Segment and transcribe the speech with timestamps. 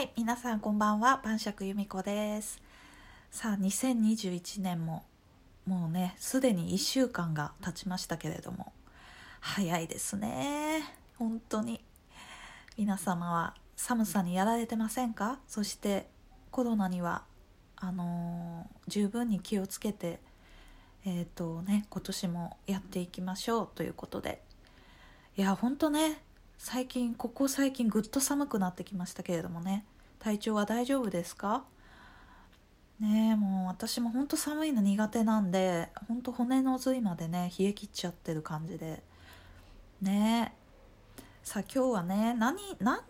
[0.00, 2.58] はい、皆さんこんばんは、晩酌由美子です。
[3.30, 5.04] さあ、2021年も
[5.66, 8.72] もうね、すでに1週間が経ちましたけれども、
[9.40, 10.84] 早いですね。
[11.18, 11.84] 本当に。
[12.78, 15.38] 皆様は寒さにやられてませんか？
[15.46, 16.08] そして
[16.50, 17.24] コロナには、
[17.76, 20.18] あのー十分に気をつけて、
[21.04, 24.40] えっ、とね、今年もやっていきましょうということで。
[25.36, 26.22] いや、本当ね、
[26.62, 29.86] 最近ここ最近ぐっと寒くなってきましたけれどもね。
[30.18, 31.64] 体調は大丈夫ですか？
[33.00, 39.02] ねえもう私もほんと寒いの苦手なんでほんと骨の髄までね冷え切っちゃってる感じで。
[40.02, 41.20] ねえ。
[41.42, 43.00] さあ今日はね何何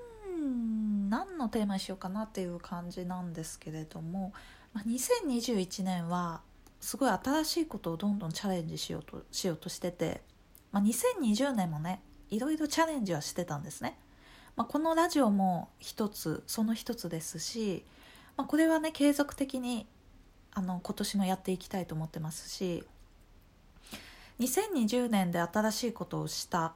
[1.09, 4.33] 何のテーマにしようかなっていう感じなんですけれども、
[4.77, 6.41] 2021年は
[6.81, 10.23] すごい新しいことをどんどんチャレンジしようとしようとしてて、
[10.71, 13.99] まあ、2020年もねいろいろチャレンジはしてたんですね。
[14.57, 17.85] まあ、このラジオも一つその一つですし、
[18.37, 19.87] まあ、これはね継続的に
[20.53, 22.85] あの今年もやっていきたいと思ってますし
[24.41, 26.75] 2020年で新しいことをした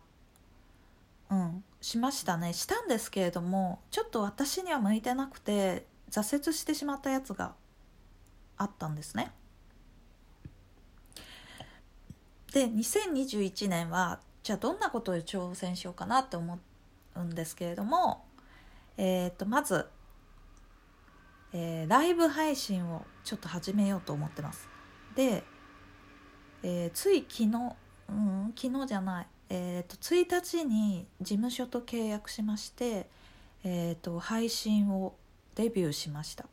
[1.30, 7.54] うんしましたねしたんですけれどもちょっと私には向いてなくて挫折してしまったやつが
[8.56, 9.32] あったんですね。
[12.52, 16.58] で2021年はじゃあどんなことを挑戦しようかなって思
[17.16, 18.26] うんですけれども、
[18.98, 19.86] えー、とまず、
[21.54, 24.68] えーライブ配信をちょっと始めようと思ってます。
[25.16, 25.44] で、
[26.62, 27.74] えーつい昨日、
[28.10, 33.08] うん、昨日じゃない、えー、と1日に事務所と契約しまして、
[33.64, 35.14] えー、と配信を
[35.54, 36.44] デビューしました。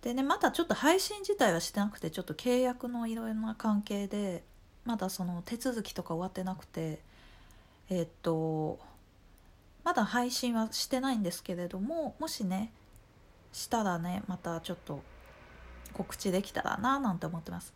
[0.00, 4.44] でねまだちょっと配信自体はしてなくてちょっと契約のいろいろな関係で
[4.84, 7.00] まだその手続きとか終わってなくて
[7.88, 8.78] えっと
[9.84, 12.72] まだ配信はしてないんですけれどももしね
[13.52, 15.02] したらねまたちょっと
[15.92, 17.72] 告知できたらななんて思ってます、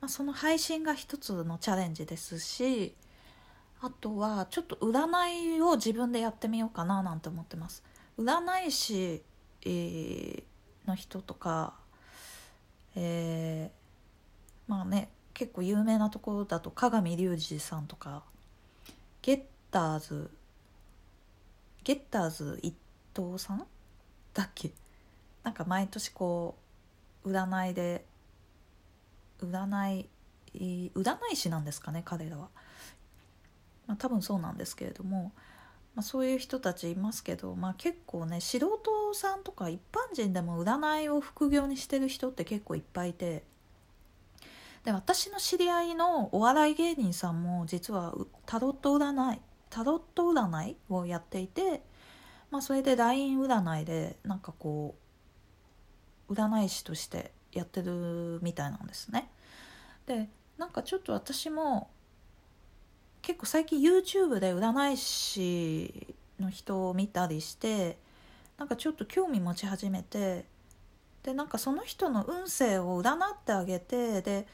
[0.00, 2.94] まあ、その配信が一つのチャレンジですし
[3.82, 7.82] あとはちょっと占いを自分でやってみようかななんて思ってます。
[8.18, 9.22] 占い師、
[10.86, 11.74] の人とか
[12.94, 18.22] えーまあね結構有名なところだと鏡隆二さんとか
[19.22, 20.30] ゲッターズ
[21.84, 22.74] ゲッターズ一
[23.12, 23.66] 等さん
[24.34, 24.70] だっけ？
[25.42, 26.56] なんか毎年こ
[27.24, 28.04] う占いで
[29.42, 30.08] 占い
[30.54, 32.48] 占い師なんですかね彼らは、
[33.86, 35.32] まあ、多分そうなんですけれども、
[35.94, 43.44] まあ、そういう人たちいますけど、まあ、結構ね素人さんとか一般人でも占いを副業にしてる人って結構いっぱいいて
[44.84, 48.14] で私の知り合いのお笑い芸人さんも実は
[48.46, 51.82] タロット占いタロット占いをやっていて、
[52.50, 54.96] まあ、それで LINE 占いでなんかこ
[56.28, 59.30] う占い師としてやってるみたいなんですね。
[60.06, 61.90] でなんかちょっと私も
[63.22, 67.98] 結構最近 YouTube で占い師の人を見たりして
[68.58, 70.44] なんかちょっと興味持ち始めて
[71.22, 74.46] でなんかその人の運勢を占ってあげてで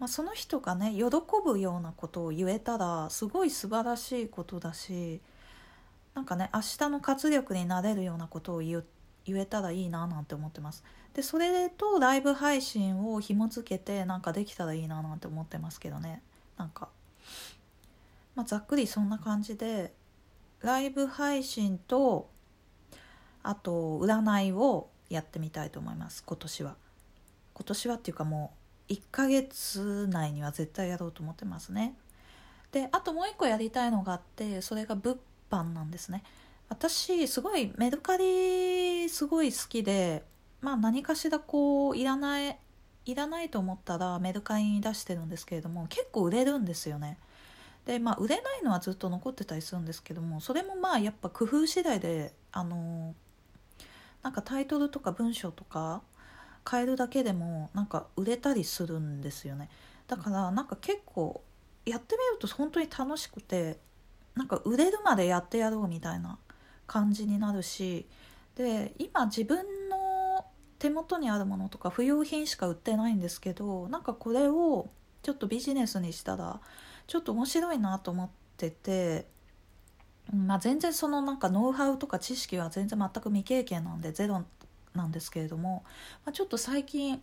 [0.00, 1.04] まあ、その人がね喜
[1.44, 5.20] ぶようなことを言えたらすごい素晴らしいことだし
[6.14, 8.82] なんかね明日の活力になれるようなことを言
[9.28, 10.82] えたらいいななんて思ってます。
[11.14, 16.22] でそれとライブ配信を紐付けてなんかできたらいいななんて思ってますけどね。
[16.56, 16.88] なんか、
[18.34, 19.92] まあ、ざっくりそんな感じで
[20.60, 22.28] ライブ配信と
[23.42, 26.22] あと占いをやってみたいと思います。
[26.24, 26.76] 今年は。
[27.54, 28.59] 今年はっていうかもう
[28.90, 31.94] 1ヶ月内には絶対やろうと思ってますね。
[32.72, 35.16] であともう一個やりたいのがあってそれが物
[35.50, 36.22] 販なんですね。
[36.68, 40.24] 私すごいメルカリすごい好きで
[40.60, 42.58] まあ何かしらこういらない
[43.06, 47.18] いらないと思ったらメルカリに出してるんですけれども結構売れるんですよね。
[47.86, 53.14] でまあ売れないのはずっと残ってたりするんですけどもそれもまあやっぱ工夫次第であの
[54.22, 56.02] なんかタイトルとか文章とか
[56.70, 59.68] 変えるだけでもなんか売れたりするんですよね。
[60.06, 61.42] だからなんか結構
[61.84, 63.78] やってみると本当に楽しくて
[64.34, 66.38] なんか売れるまでやってやろうみたいな
[66.86, 68.06] 感じになるし
[68.56, 69.58] で今自分
[69.88, 70.44] の
[70.78, 74.88] 手元にあるものとか不用品しか売ってないんですけどなんかこれを
[75.22, 76.60] ちょっとビジネスにしたら
[77.06, 79.26] ちょっと面白いなと思ってて、
[80.32, 84.44] まあ、全然そのなんかノウハウとか知識は全然全く未経験なんでゼロ
[84.94, 85.84] なんですけれども、
[86.24, 87.20] まあ、ちょっと最近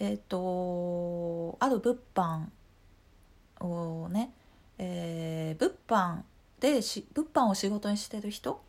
[0.00, 2.44] えっ、とある物販
[3.60, 4.32] をね、
[4.78, 6.22] えー物販
[6.60, 8.60] でし物販を仕事にしてる人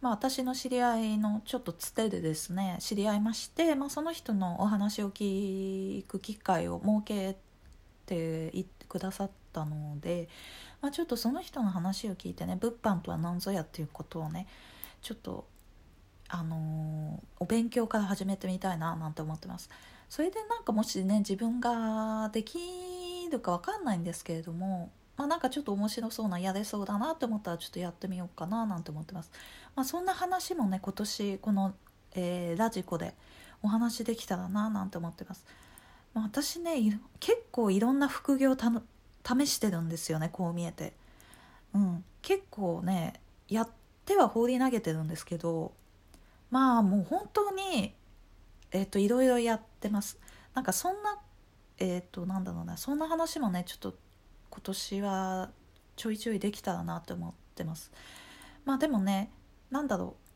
[0.00, 7.36] まあ、私の知り合いのちょっとつてでですね知り合いまして、まあ、その人のお話を聞く機会を設け
[8.04, 8.52] て
[8.88, 10.28] くださったので、
[10.82, 14.46] まあ、ちょっとその人の話を聞いてね物販とは何ぞやっていうことをね
[15.00, 15.46] ちょっと
[16.28, 19.70] あのー、お勉強から始めてみたいななんて思ってます。
[20.08, 22.58] それでなんかもしね自分ができ
[23.30, 29.30] るか分かんないんですけれどもまあなんかちょっと面白そうなやれそうだなって思ったらちょっとやってみようかななんて思ってます。
[29.74, 31.74] まあ、そんな話もね今年この、
[32.14, 33.14] えー、ラジコで
[33.62, 35.44] お話できたらななんて思ってます。
[36.14, 38.70] まあ、私ね結構いろんな副業た
[39.24, 40.92] 試してるんですよねこう見えて。
[41.74, 43.68] うん、結構ねやっ
[44.04, 45.72] ては放り投げてるんですけど
[46.50, 47.94] まあもう本当に
[48.72, 50.18] えっ、ー、といろいろやってます。
[50.54, 51.18] なんかそんな
[51.78, 53.94] えっ、ー、となんだろうなそんな話もねちょっと
[54.50, 55.50] 今年は
[55.96, 57.90] ちょいちょいできたらなって思ってます。
[58.64, 59.30] まあでもね
[59.70, 60.26] なんだろう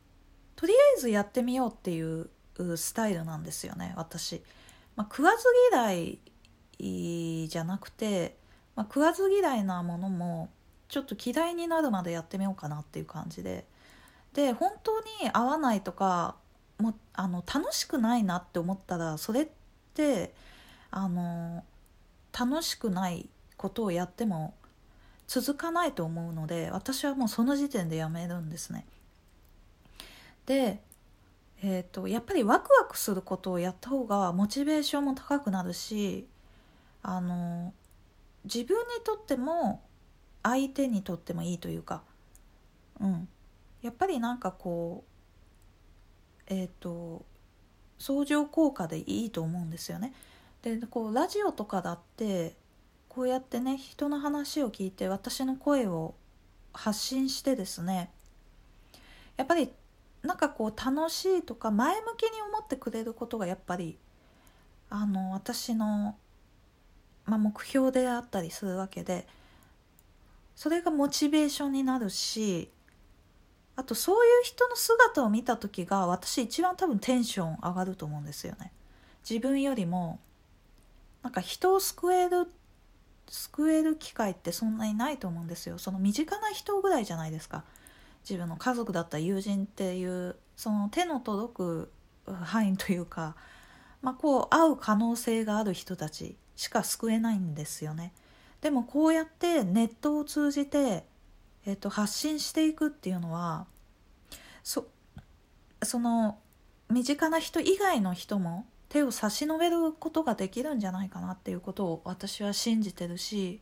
[0.60, 2.28] とりあえずやってみようっていう
[2.76, 4.42] スタイルなんですよね私。
[4.96, 8.36] まあ、食わず嫌いじゃなくて、
[8.76, 10.50] まあ、食わず嫌いなものも
[10.88, 13.64] ちょっと嫌いになるまでやってみようかなっていう感じで
[14.34, 16.36] で本当に合わないとか
[16.78, 19.48] もあの楽しくないなって思ったらそれっ
[19.94, 20.32] て
[20.90, 21.64] あの
[22.38, 24.54] 楽しくないことをやっても
[25.26, 28.84] 続かないと思うので私はもうその時点でやめるんですね。
[30.46, 30.80] で、
[31.62, 36.26] えーと、やっぱりワクワクすることをやった方がモチベーションも高くなるし
[37.02, 37.72] あの
[38.44, 39.82] 自分にとっても
[40.42, 42.02] 相手にとってもいいというか、
[43.00, 43.28] うん、
[43.82, 47.24] やっぱりなんかこうえっ、ー、と
[47.98, 50.12] 相乗効果でいいと思うんですよね。
[50.62, 52.54] でこうラジオとかだって
[53.08, 56.14] こうやってね人の話を聞いて私の声を
[56.72, 58.10] 発信してですね
[59.36, 59.70] やっぱり
[60.22, 63.98] なんかこう楽しいとか前向きに思ってくれることがやっぱり
[64.90, 66.16] あの私の、
[67.24, 69.26] まあ、目標であったりするわけで
[70.54, 72.70] それがモチベーションになるし
[73.80, 78.72] あとそういう人の姿を見た時が私一番多分テンション上がると思うんですよね。
[79.28, 80.20] 自分よりも
[81.22, 82.46] なんか人を救える
[83.26, 85.78] 救える機会ってそんなにないと思うんですよ。
[85.78, 87.64] その身近な人ぐらいじゃないですか。
[88.28, 91.92] 自分の家族だった友人っていうその手の届く
[92.26, 93.34] 範囲というか、
[94.02, 98.12] まあ、こう会う可能性がある人たちしか救えないんですよね。
[98.60, 101.08] でもこうやってネットを通じて、
[101.66, 103.66] えー、と発信していくっていうのは
[104.62, 104.86] そ
[105.82, 106.38] その
[106.90, 113.60] 身近な人以外の人も手を差し伸べることができるんじゃないかなっていうことを私は信じてるし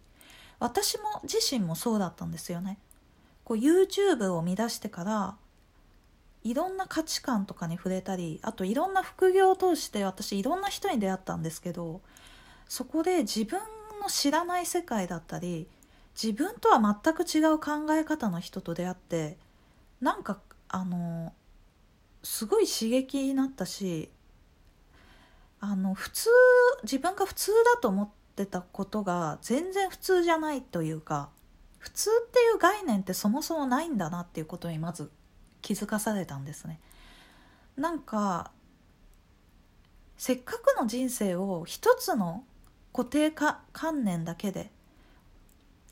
[0.59, 2.79] 私も自身もそうだったんですよね。
[3.45, 5.37] こう YouTube を見出してから
[6.45, 12.01] いろんな価値観とかに触れたりあといろんな副業を通して私いろんな人に出会ったんですけど
[12.69, 13.59] そこで自分
[14.03, 15.67] の知らない世界だったり
[16.21, 19.37] 自分とは全く違う考え方の人と出会って
[20.01, 21.33] なんかあの
[22.25, 24.11] すごい刺激になったし
[25.61, 26.29] あの普通
[26.83, 31.31] 自分が普通だと思ってたことが全然普通じゃないというか
[31.79, 35.11] 普通っていう概念ってそもそもないんだなっていうことにまず
[35.63, 36.81] 気づかされたんですね。
[37.77, 38.51] なんか
[40.17, 42.43] せっかくの人生を一つの
[42.93, 44.73] 固定化観念だけで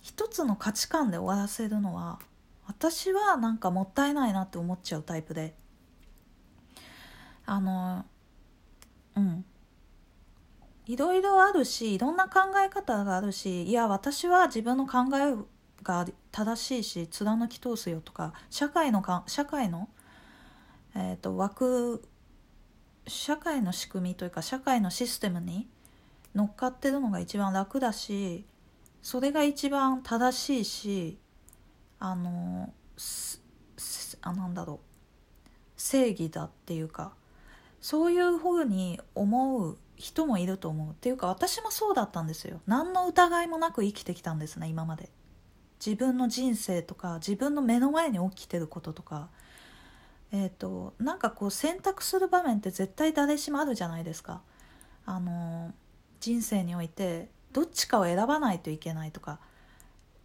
[0.07, 2.21] 一つの価値観で終わらせるのは
[2.65, 5.57] 私はなんかもったいないなって思っちゃうタイプで。
[7.45, 8.05] あの
[9.17, 9.45] うん。
[10.87, 15.35] いろいろあるしいろんな考え方があるしいや私は自分の考え
[15.83, 19.89] が正しいし貫き通すよとか社会のか社会の、
[20.95, 22.05] えーと、枠
[23.09, 25.67] 社会の仕組みというか社会のシステムに
[26.33, 28.45] 乗っかってるのが一番楽だし
[29.07, 31.19] それが一番正しいし
[32.01, 32.75] あの
[34.21, 35.49] あなんだろう。
[35.77, 37.13] 正義だっていうか
[37.81, 40.91] そういうふうに思う人もいると思う。
[40.91, 42.61] っていうか私もそうだったんですよ。
[42.67, 45.09] 何の疑いもなく生きてきたんですね今まで。
[45.79, 49.29] 自分の人生とか自分の目の前に起きてることとか。
[50.33, 54.43] えっ、ー、となんかこう選択する場面って絶対誰しもあるじゃないですか。
[55.05, 55.73] あの
[56.19, 57.36] 人生において。
[57.57, 59.39] どっちかを選ばないといけないとか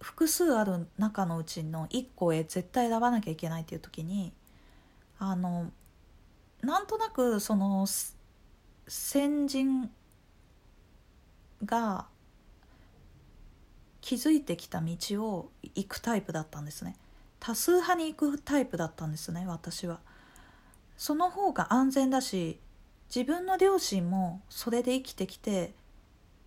[0.02, 4.34] 複数ある中のうちの1個へ絶対選ばなきゃいけないっていう時に
[5.18, 5.72] あの
[6.62, 7.88] なんとなくその
[8.86, 9.90] 先人
[11.64, 12.08] が
[14.02, 16.98] 築いてきた道を行くタイプだったんですね。
[17.40, 20.02] 多数派に行くタイプだったんですね私は。
[20.98, 22.60] その方が安全だし
[23.08, 25.74] 自分の両親もそれで生きてきて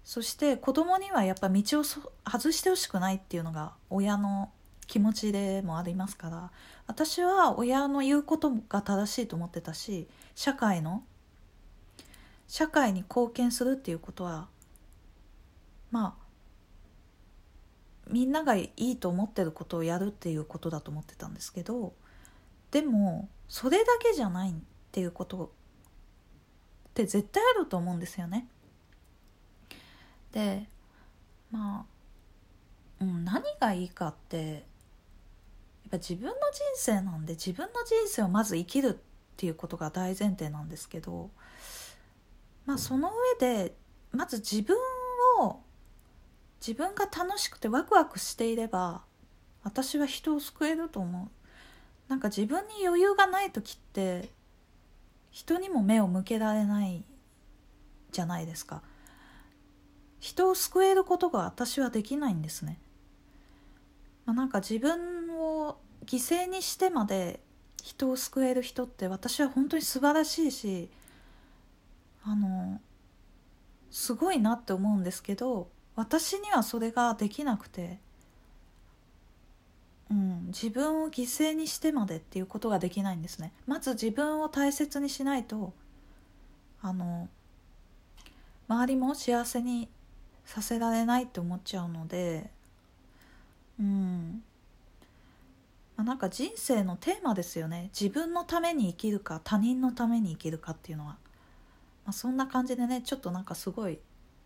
[0.04, 4.52] そして子供にはやっぱ道を外してほしくないっていうのが親の
[4.86, 6.50] 気持ちでもありますから
[6.86, 11.02] 私は親の言うことが正しいと思ってたし社会の
[12.46, 14.48] 社会に貢献するっていうことは
[15.90, 16.24] まあ
[18.10, 21.94] みんながいいと思ってることをやるっていうことだと思ってたんですけど
[22.70, 24.54] でもそれだけじゃないっ
[24.92, 25.46] ていうこと
[26.88, 28.46] って絶対あると思うんですよね。
[30.34, 30.66] で
[31.52, 31.86] ま
[33.00, 34.62] あ、うん、何がいいかってやっ
[35.92, 38.96] ぱ自分の人生なんで自分の人生をまず生きるっ
[39.36, 41.30] ていうことが大前提なんですけど
[42.66, 43.74] まあその上で
[44.10, 44.76] まず自分
[45.40, 45.60] を
[46.60, 49.02] 自分が楽しくてワクワクしていれば
[49.62, 52.10] 私は人を救えると思う。
[52.10, 54.28] なんか自分に余裕がない時って
[55.30, 57.02] 人にも目を向けられない
[58.12, 58.82] じゃないですか。
[60.24, 62.78] 人を救えることが私はできないんですね、
[64.24, 65.76] まあ、なんか自分を
[66.06, 67.40] 犠牲にしてまで
[67.82, 70.88] 人を救える人って私は本当に素晴らしいし
[72.24, 72.80] あの
[73.90, 77.98] すごいなって思うんですけど私にはそれができなくて、
[80.10, 83.52] うん、自分を犠牲にしてまでっていうことができないんですね。
[83.66, 85.74] まず自分を大切にしないと
[86.80, 87.28] あの
[88.68, 89.90] 周りも幸せに
[90.44, 92.50] させられないって思っちゃうので
[93.78, 94.42] うん。
[95.96, 97.90] まあ、なんか人生のテーマですよね。
[97.98, 101.12] 自分のために生きるか他人のために生きるかっていうのは、
[102.04, 103.98] まあ、そんな感じでねちょっとなんかすごい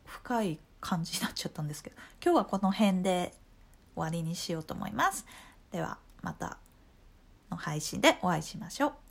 [0.05, 1.97] 深い感じになっちゃったんですけど。
[2.23, 3.33] 今日はこの辺で
[3.95, 5.27] 終わりにしようと思います。
[5.73, 6.59] ではまた
[7.51, 9.08] の配信でお会いしましょう。